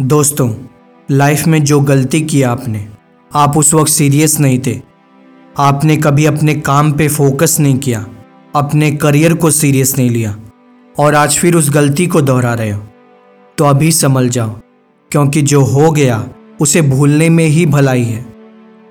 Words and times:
दोस्तों, 0.00 0.54
लाइफ 1.10 1.46
में 1.46 1.64
जो 1.64 1.80
गलती 1.80 2.20
की 2.20 2.42
आपने, 2.42 2.88
आप 3.34 3.56
उस 3.56 3.74
वक्त 3.74 3.90
सीरियस 3.90 4.40
नहीं 4.40 4.58
थे। 4.66 4.80
आपने 5.58 5.96
कभी 5.96 6.26
अपने 6.26 6.54
काम 6.54 6.92
पे 6.92 7.08
फोकस 7.08 7.56
नहीं 7.60 7.78
किया, 7.78 8.06
अपने 8.56 8.90
करियर 8.90 9.34
को 9.34 9.50
सीरियस 9.50 9.98
नहीं 9.98 10.10
लिया, 10.10 10.36
और 10.98 11.14
आज 11.14 11.38
फिर 11.38 11.54
उस 11.54 11.70
गलती 11.70 12.06
को 12.06 12.20
दोहरा 12.20 12.54
रहे 12.54 12.70
हो। 12.70 12.82
तो 13.58 13.64
अभी 13.64 13.92
समझ 13.92 14.30
जाओ, 14.30 14.50
क्योंकि 15.10 15.42
जो 15.42 15.64
हो 15.64 15.90
गया, 15.90 16.28
उसे 16.60 16.82
भूलने 16.82 17.30
में 17.30 17.46
ही 17.46 17.66
भलाई 17.66 18.02
है। 18.02 18.26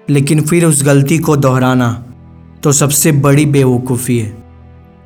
लेकिन 0.10 0.42
फिर 0.42 0.66
उस 0.66 0.84
गलती 0.86 1.18
को 1.18 1.38
दोहराना 1.38 2.06
तो 2.64 2.72
सबसे 2.72 3.12
बड़ी 3.12 3.46
बेवकूफ़ी 3.46 4.20
है। 4.20 4.44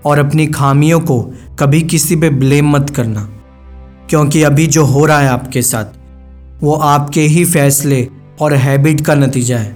और 0.06 0.20
अपनी 0.20 0.48
खामियों 0.48 1.00
को 1.00 1.34
कभी 1.60 1.82
किसी 1.82 2.16
पे 2.16 2.30
ब्लेम 2.30 2.70
मत 2.70 2.90
करना। 2.90 3.30
क्योंकि 4.10 4.44
अभी 4.44 4.68
जो 4.68 4.86
हो 4.86 5.06
रहा 5.06 5.20
है 5.20 5.28
आपके 5.28 5.62
साथ, 5.62 5.86
वो 6.64 6.74
आपके 6.74 7.22
ही 7.22 7.46
फैसले 7.46 8.08
और 8.42 8.54
हैबिट 8.54 9.02
का 9.02 9.16
नतीजा 9.16 9.58
है। 9.58 9.76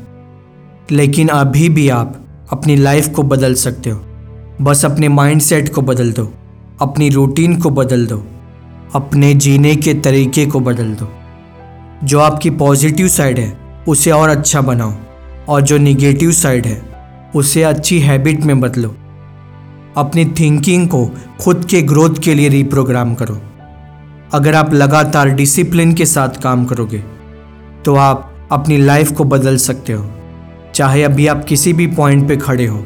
लेकिन 0.91 1.27
अभी 1.27 1.69
भी 1.69 1.89
आप 1.89 2.25
अपनी 2.51 2.75
लाइफ 2.75 3.07
को 3.07 3.23
बदल 3.23 3.53
सकते 3.53 3.89
हो। 3.89 4.05
बस 4.61 4.85
अपने 4.85 5.07
माइंडसेट 5.07 5.73
को 5.73 5.81
बदल 5.81 6.11
दो, 6.11 6.33
अपनी 6.81 7.09
रूटीन 7.09 7.55
को 7.55 7.69
बदल 7.69 8.05
दो, 8.05 8.25
अपने 8.95 9.33
जीने 9.33 9.75
के 9.75 9.93
तरीके 9.93 10.45
को 10.45 10.59
बदल 10.59 10.93
दो। 10.93 11.13
जो 12.03 12.19
आपकी 12.19 12.49
पॉजिटिव 12.49 13.07
साइड 13.07 13.39
है, 13.39 13.57
उसे 13.87 14.11
और 14.11 14.29
अच्छा 14.29 14.61
बनाओ 14.61 14.93
और 15.49 15.61
जो 15.61 15.77
निगेटिव 15.77 16.31
साइड 16.31 16.65
है, 16.65 16.81
उसे 17.35 17.63
अच्छी 17.63 17.99
हैबिट 17.99 18.43
में 18.43 18.59
बदलो। 18.59 18.95
अपनी 19.97 20.25
थिंकिंग 20.25 20.87
को 20.87 21.11
खुद 21.41 21.65
के 21.65 21.81
ग्रोथ 21.81 22.15
के 22.23 22.35
लिए 22.35 22.49
रिप्रोग्राम 22.49 23.13
करो। 23.13 23.41
अगर 24.31 24.55
आप 24.55 24.73
लगातार 24.73 25.29
डिसिप्लिन 25.29 25.93
के 25.93 26.05
साथ 26.05 26.41
काम 26.41 26.65
करोगे 26.65 26.97
तो 27.85 27.95
आप 27.95 28.33
अपनी 28.51 28.77
लाइफ 28.77 29.11
को 29.11 29.23
बदल 29.23 29.57
सकते 29.57 29.93
हो। 29.93 30.05
चाहे 30.75 31.03
अभी 31.03 31.27
आप 31.27 31.43
किसी 31.45 31.73
भी 31.73 31.87
पॉइंट 31.87 32.27
पे 32.27 32.37
खड़े 32.37 32.65
हो। 32.65 32.83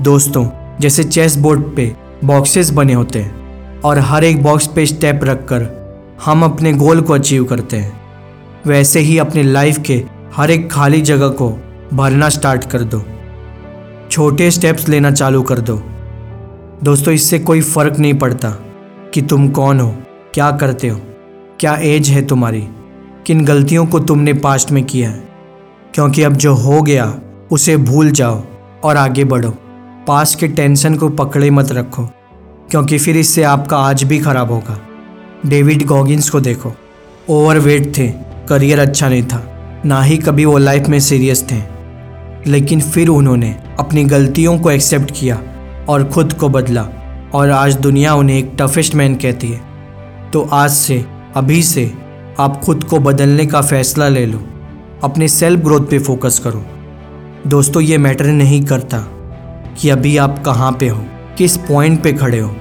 दोस्तों, 0.00 0.46
जैसे 0.80 1.04
चेस 1.04 1.36
बोर्ड 1.36 1.64
पे 1.76 1.94
बॉक्सेस 2.24 2.70
बने 2.70 2.92
होते 2.92 3.18
हैं, 3.18 3.80
और 3.80 3.98
हर 3.98 4.24
एक 4.24 4.42
बॉक्स 4.42 4.66
पे 4.66 4.86
स्टेप 4.86 5.20
रखकर 5.24 5.66
हम 6.24 6.44
अपने 6.44 6.72
गोल 6.72 7.00
को 7.00 7.12
अचीव 7.12 7.44
करते 7.44 7.76
हैं। 7.76 8.00
वैसे 8.66 9.00
ही 9.00 9.18
अपनी 9.18 9.42
लाइफ 9.42 9.78
के 9.78 10.02
हर 10.36 10.50
एक 10.50 10.70
खाली 10.70 11.00
जगह 11.02 11.28
को 11.32 11.50
भरना 11.94 12.28
स्टार्ट 12.28 12.64
कर 12.64 12.82
दो। 12.84 13.02
छोटे 14.10 14.50
स्टेप्स 14.50 14.88
लेना 14.88 15.10
चालू 15.10 15.42
कर 15.42 15.58
दो। 15.60 15.82
दोस्तों, 16.82 17.14
इससे 17.14 17.38
कोई 17.38 17.60
फ़र्क 17.60 17.98
नहीं 17.98 18.14
पड़ता 18.14 18.50
कि 19.14 19.22
तुम 19.22 19.48
कौन 19.48 19.80
हो। 19.80 19.94
क्या 20.34 20.50
करते 20.50 20.88
हो? 20.88 21.00
क्या 21.60 21.76
एज 21.76 22.08
है 22.08 22.26
तुम्हारी? 22.26 22.68
किन 23.26 23.44
गलतियों 23.44 23.86
को 23.86 24.00
तुमने 24.00 24.32
पास्ट 24.32 24.70
में 24.70 24.84
किया 24.84 25.10
है? 25.10 25.28
क्योंकि 25.94 26.22
अब 26.22 26.32
जो 26.32 26.54
हो 26.54 26.82
गया, 26.82 27.20
उसे 27.50 27.76
भूल 27.76 28.10
जाओ 28.10 28.42
और 28.84 28.96
आगे 28.96 29.24
बढ़ो। 29.24 29.50
पास 30.06 30.34
के 30.34 30.48
टेंशन 30.48 30.94
को 30.94 31.08
पकड़े 31.08 31.50
मत 31.50 31.72
रखो, 31.72 32.06
क्योंकि 32.70 32.98
फिर 32.98 33.16
इससे 33.16 33.42
आपका 33.42 33.76
आज 33.76 34.04
भी 34.04 34.18
खराब 34.18 34.50
होगा। 34.50 34.80
डेविड 35.46 35.86
गॉगिंस 35.86 36.30
को 36.30 36.40
देखो। 36.40 36.72
ओवरवेट 37.28 37.98
थे, 37.98 38.08
करियर 38.48 38.78
अच्छा 38.78 39.08
नहीं 39.08 39.22
था, 39.22 39.44
ना 39.86 40.02
ही 40.02 40.16
कभी 40.16 40.44
वो 40.44 40.58
लाइफ 40.58 40.88
में 40.88 41.00
सीरियस 41.00 41.46
थे। 41.52 41.62
लेकिन 42.50 42.80
फिर 42.80 43.08
उन्होंने 43.08 43.56
अपनी 43.80 44.04
गलतियों 44.04 44.58
को 44.58 44.70
एक्सेप्ट 44.70 45.10
किया 45.20 45.42
और 45.88 46.08
खुद 46.08 46.32
को 46.32 46.48
बदला, 46.48 46.88
और 47.34 47.50
आज 47.50 47.76
दुनिया 47.76 48.14
उन्हें 48.14 48.38
एक 48.38 48.52
टफेस्ट 48.60 48.94
मैन 48.94 49.14
कहती 49.14 49.48
है। 49.48 49.73
तो 50.34 50.48
आज 50.52 50.70
से, 50.70 51.04
अभी 51.34 51.62
से, 51.62 51.92
आप 52.40 52.60
खुद 52.64 52.84
को 52.84 52.98
बदलने 52.98 53.46
का 53.46 53.62
फैसला 53.62 54.08
ले 54.08 54.26
लो। 54.26 54.40
अपने 55.04 55.28
सेल्फ 55.28 55.60
ग्रोथ 55.60 55.80
पे 55.80 55.98
फोकस 55.98 56.38
करो। 56.38 56.64
दोस्तों, 57.46 57.82
ये 57.82 57.98
मैटर 57.98 58.24
नहीं 58.24 58.64
करता 58.64 58.98
कि 59.80 59.90
अभी 59.90 60.16
आप 60.16 60.42
कहाँ 60.44 60.72
पे 60.72 60.88
हो, 60.88 61.04
किस 61.38 61.56
पॉइंट 61.56 62.02
पे 62.02 62.12
खड़े 62.12 62.38
हो। 62.38 62.56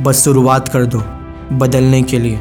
बस 0.00 0.24
शुरुआत 0.24 0.68
कर 0.68 0.86
दो, 0.86 1.02
बदलने 1.52 2.02
के 2.02 2.18
लिए। 2.18 2.38